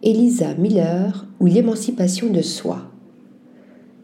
Elisa 0.00 0.54
Miller 0.54 1.26
ou 1.40 1.46
l'émancipation 1.46 2.30
de 2.30 2.40
soi. 2.40 2.82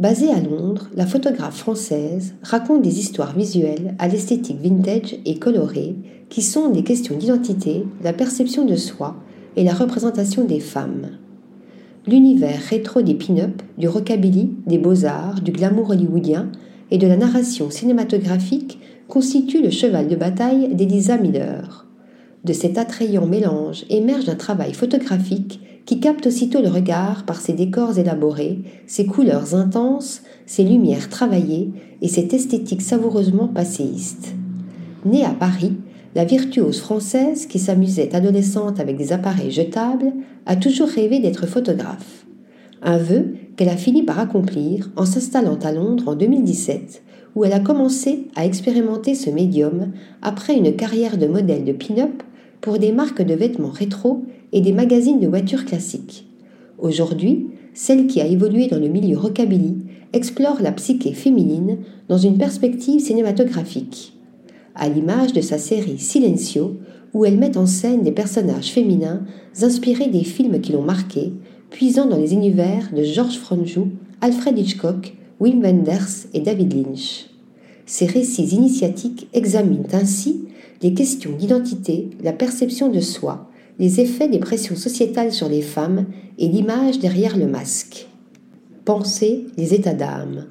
Basée 0.00 0.28
à 0.28 0.40
Londres, 0.40 0.90
la 0.96 1.06
photographe 1.06 1.56
française 1.56 2.34
raconte 2.42 2.82
des 2.82 2.98
histoires 2.98 3.32
visuelles 3.36 3.94
à 4.00 4.08
l'esthétique 4.08 4.60
vintage 4.60 5.14
et 5.24 5.38
colorée 5.38 5.94
qui 6.30 6.42
sont 6.42 6.70
des 6.70 6.82
questions 6.82 7.16
d'identité, 7.16 7.84
la 8.02 8.12
perception 8.12 8.64
de 8.64 8.74
soi 8.74 9.14
et 9.54 9.62
la 9.62 9.72
représentation 9.72 10.44
des 10.44 10.58
femmes. 10.58 11.10
L'univers 12.08 12.60
rétro 12.70 13.00
des 13.00 13.14
pin-up, 13.14 13.62
du 13.78 13.86
rockabilly, 13.86 14.50
des 14.66 14.78
beaux-arts, 14.78 15.42
du 15.42 15.52
glamour 15.52 15.90
hollywoodien 15.90 16.50
et 16.90 16.98
de 16.98 17.06
la 17.06 17.16
narration 17.16 17.70
cinématographique 17.70 18.80
constitue 19.06 19.62
le 19.62 19.70
cheval 19.70 20.08
de 20.08 20.16
bataille 20.16 20.74
d'Elisa 20.74 21.18
Miller. 21.18 21.86
De 22.44 22.52
cet 22.52 22.76
attrayant 22.76 23.26
mélange 23.26 23.86
émerge 23.88 24.28
un 24.28 24.34
travail 24.34 24.74
photographique 24.74 25.60
qui 25.86 25.98
capte 25.98 26.26
aussitôt 26.26 26.60
le 26.60 26.68
regard 26.68 27.24
par 27.24 27.40
ses 27.40 27.54
décors 27.54 27.98
élaborés, 27.98 28.58
ses 28.86 29.06
couleurs 29.06 29.54
intenses, 29.54 30.20
ses 30.44 30.62
lumières 30.62 31.08
travaillées 31.08 31.70
et 32.02 32.08
cette 32.08 32.34
esthétique 32.34 32.82
savoureusement 32.82 33.48
passéiste. 33.48 34.34
Née 35.06 35.24
à 35.24 35.30
Paris, 35.30 35.72
la 36.14 36.26
virtuose 36.26 36.80
française, 36.80 37.46
qui 37.46 37.58
s'amusait 37.58 38.14
adolescente 38.14 38.78
avec 38.78 38.98
des 38.98 39.14
appareils 39.14 39.50
jetables, 39.50 40.12
a 40.44 40.56
toujours 40.56 40.88
rêvé 40.88 41.20
d'être 41.20 41.46
photographe. 41.46 42.26
Un 42.82 42.98
vœu 42.98 43.36
qu'elle 43.56 43.70
a 43.70 43.76
fini 43.76 44.02
par 44.02 44.18
accomplir 44.18 44.90
en 44.96 45.06
s'installant 45.06 45.58
à 45.62 45.72
Londres 45.72 46.08
en 46.08 46.14
2017, 46.14 47.02
où 47.34 47.44
elle 47.44 47.54
a 47.54 47.60
commencé 47.60 48.28
à 48.36 48.44
expérimenter 48.44 49.14
ce 49.14 49.30
médium 49.30 49.92
après 50.20 50.54
une 50.54 50.76
carrière 50.76 51.16
de 51.16 51.26
modèle 51.26 51.64
de 51.64 51.72
pin-up 51.72 52.22
pour 52.60 52.78
des 52.78 52.92
marques 52.92 53.22
de 53.22 53.34
vêtements 53.34 53.70
rétro 53.70 54.24
et 54.52 54.60
des 54.60 54.72
magazines 54.72 55.20
de 55.20 55.28
voitures 55.28 55.64
classiques. 55.64 56.26
Aujourd'hui, 56.78 57.46
celle 57.74 58.06
qui 58.06 58.20
a 58.20 58.26
évolué 58.26 58.68
dans 58.68 58.78
le 58.78 58.88
milieu 58.88 59.18
rockabilly 59.18 59.76
explore 60.12 60.62
la 60.62 60.72
psyché 60.72 61.12
féminine 61.12 61.78
dans 62.08 62.18
une 62.18 62.38
perspective 62.38 63.00
cinématographique. 63.00 64.12
À 64.74 64.88
l'image 64.88 65.32
de 65.32 65.40
sa 65.40 65.58
série 65.58 65.98
Silencio, 65.98 66.76
où 67.12 67.24
elle 67.24 67.38
met 67.38 67.56
en 67.56 67.66
scène 67.66 68.02
des 68.02 68.12
personnages 68.12 68.72
féminins 68.72 69.24
inspirés 69.62 70.08
des 70.08 70.24
films 70.24 70.60
qui 70.60 70.72
l'ont 70.72 70.82
marqué, 70.82 71.32
puisant 71.70 72.06
dans 72.06 72.16
les 72.16 72.32
univers 72.32 72.90
de 72.94 73.02
George 73.02 73.38
Franju, 73.38 73.82
Alfred 74.20 74.58
Hitchcock, 74.58 75.14
Wim 75.40 75.60
Wenders 75.62 76.28
et 76.32 76.40
David 76.40 76.74
Lynch. 76.74 77.26
Ces 77.86 78.06
récits 78.06 78.54
initiatiques 78.54 79.28
examinent 79.32 79.88
ainsi 79.92 80.44
les 80.82 80.94
questions 80.94 81.32
d'identité, 81.32 82.10
la 82.22 82.32
perception 82.32 82.88
de 82.90 83.00
soi, 83.00 83.50
les 83.78 84.00
effets 84.00 84.28
des 84.28 84.38
pressions 84.38 84.76
sociétales 84.76 85.32
sur 85.32 85.48
les 85.48 85.62
femmes 85.62 86.06
et 86.38 86.48
l'image 86.48 86.98
derrière 86.98 87.36
le 87.36 87.46
masque. 87.46 88.08
Penser 88.84 89.46
les 89.56 89.74
états 89.74 89.94
d'âme. 89.94 90.46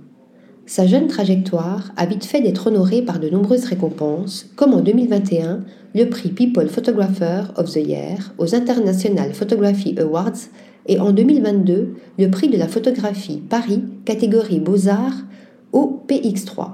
Sa 0.65 0.87
jeune 0.87 1.07
trajectoire 1.07 1.91
a 1.97 2.05
vite 2.05 2.23
fait 2.23 2.41
d'être 2.41 2.67
honorée 2.67 3.01
par 3.01 3.19
de 3.19 3.29
nombreuses 3.29 3.65
récompenses, 3.65 4.49
comme 4.55 4.73
en 4.73 4.81
2021 4.81 5.65
le 5.93 6.05
prix 6.05 6.29
People 6.29 6.69
Photographer 6.69 7.43
of 7.57 7.71
the 7.71 7.85
Year 7.85 8.33
aux 8.37 8.55
International 8.55 9.33
Photography 9.33 9.95
Awards 9.99 10.49
et 10.87 10.99
en 10.99 11.11
2022 11.11 11.95
le 12.17 12.29
prix 12.29 12.49
de 12.49 12.57
la 12.57 12.67
photographie 12.67 13.41
Paris 13.47 13.83
catégorie 14.05 14.59
Beaux-Arts 14.59 15.23
au 15.73 16.01
PX3. 16.07 16.71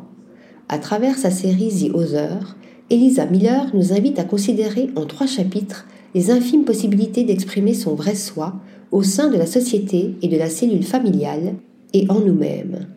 À 0.70 0.78
travers 0.78 1.18
sa 1.18 1.32
série 1.32 1.70
The 1.70 1.96
Other, 1.96 2.56
Elisa 2.90 3.28
Miller 3.28 3.70
nous 3.76 3.94
invite 3.94 4.18
à 4.18 4.24
considérer 4.24 4.90
en 4.96 5.06
trois 5.06 5.28
chapitres 5.28 5.86
les 6.16 6.32
infimes 6.32 6.66
possibilités 6.66 7.24
d'exprimer 7.24 7.76
son 7.76 7.94
vrai 7.94 8.16
soi 8.16 8.56
au 8.92 9.04
sein 9.04 9.30
de 9.30 9.38
la 9.38 9.46
société 9.46 10.16
et 10.24 10.28
de 10.28 10.38
la 10.38 10.50
cellule 10.50 10.84
familiale 10.84 11.56
et 11.94 12.08
en 12.10 12.20
nous-mêmes. 12.20 12.88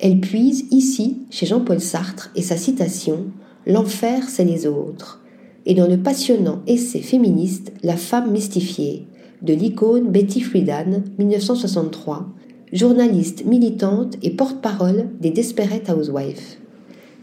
Elle 0.00 0.20
puise 0.20 0.66
ici, 0.72 1.18
chez 1.30 1.46
Jean-Paul 1.46 1.80
Sartre 1.80 2.30
et 2.34 2.42
sa 2.42 2.56
citation 2.56 3.26
L'enfer, 3.66 4.24
c'est 4.28 4.44
les 4.44 4.66
autres, 4.66 5.22
et 5.66 5.74
dans 5.74 5.86
le 5.86 5.98
passionnant 5.98 6.62
essai 6.66 7.00
féministe 7.00 7.72
La 7.82 7.96
femme 7.96 8.30
mystifiée 8.30 9.06
de 9.42 9.54
l'icône 9.54 10.10
Betty 10.10 10.40
Friedan, 10.40 11.02
1963, 11.18 12.28
journaliste 12.72 13.44
militante 13.44 14.16
et 14.22 14.30
porte-parole 14.30 15.08
des 15.20 15.30
Desperate 15.30 15.88
Housewives. 15.90 16.58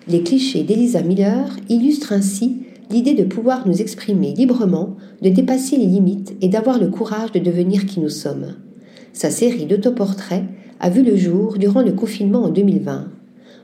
Les 0.08 0.22
clichés 0.22 0.62
d'Elisa 0.62 1.02
Miller 1.02 1.50
illustrent 1.68 2.14
ainsi 2.14 2.58
l'idée 2.92 3.16
de 3.16 3.24
pouvoir 3.24 3.68
nous 3.68 3.82
exprimer 3.82 4.36
librement, 4.36 4.96
de 5.24 5.30
dépasser 5.30 5.78
les 5.78 5.88
limites 5.88 6.36
et 6.42 6.48
d'avoir 6.48 6.78
le 6.78 6.90
courage 6.90 7.32
de 7.32 7.40
devenir 7.40 7.88
qui 7.88 8.00
nous 8.00 8.10
sommes. 8.10 8.54
Sa 9.14 9.32
série 9.32 9.66
d'autoportraits 9.66 10.44
a 10.80 10.92
vu 10.92 11.02
le 11.02 11.16
jour 11.16 11.58
durant 11.58 11.82
le 11.82 11.94
confinement 11.94 12.44
en 12.44 12.50
2020. 12.50 13.08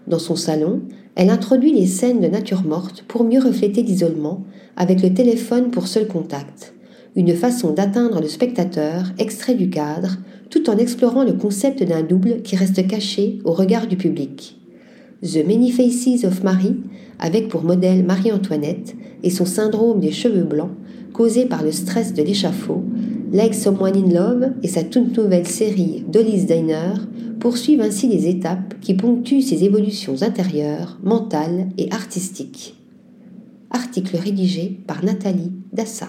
Dans 0.07 0.17
son 0.17 0.35
salon, 0.35 0.81
elle 1.13 1.29
introduit 1.29 1.73
les 1.73 1.85
scènes 1.85 2.21
de 2.21 2.27
nature 2.27 2.63
morte 2.63 3.05
pour 3.07 3.23
mieux 3.23 3.39
refléter 3.39 3.83
l'isolement, 3.83 4.43
avec 4.75 5.03
le 5.03 5.13
téléphone 5.13 5.69
pour 5.69 5.87
seul 5.87 6.07
contact. 6.07 6.73
Une 7.15 7.35
façon 7.35 7.71
d'atteindre 7.71 8.19
le 8.19 8.27
spectateur 8.27 9.11
extrait 9.19 9.53
du 9.53 9.69
cadre, 9.69 10.17
tout 10.49 10.71
en 10.71 10.77
explorant 10.77 11.23
le 11.23 11.33
concept 11.33 11.83
d'un 11.83 12.01
double 12.01 12.41
qui 12.41 12.55
reste 12.55 12.87
caché 12.87 13.37
au 13.43 13.51
regard 13.51 13.85
du 13.85 13.97
public. 13.97 14.60
The 15.23 15.45
Many 15.45 15.71
Faces 15.71 16.25
of 16.25 16.43
Marie, 16.43 16.77
avec 17.19 17.47
pour 17.47 17.63
modèle 17.63 18.03
Marie-Antoinette 18.03 18.95
et 19.21 19.29
son 19.29 19.45
syndrome 19.45 19.99
des 19.99 20.11
cheveux 20.11 20.43
blancs, 20.43 20.71
causé 21.13 21.45
par 21.45 21.61
le 21.63 21.71
stress 21.71 22.15
de 22.15 22.23
l'échafaud, 22.23 22.83
Like 23.31 23.53
Someone 23.53 23.95
in 23.95 24.11
Love 24.11 24.53
et 24.63 24.67
sa 24.67 24.83
toute 24.83 25.15
nouvelle 25.15 25.47
série 25.47 26.03
Dolly's 26.07 26.47
Diner 26.47 26.93
poursuivent 27.39 27.81
ainsi 27.81 28.07
les 28.07 28.27
étapes 28.27 28.73
qui 28.81 28.95
ponctuent 28.95 29.43
ses 29.43 29.63
évolutions 29.63 30.23
intérieures, 30.23 30.99
mentales 31.03 31.69
et 31.77 31.91
artistiques. 31.91 32.75
Article 33.69 34.17
rédigé 34.17 34.79
par 34.87 35.05
Nathalie 35.05 35.51
Dassa. 35.71 36.07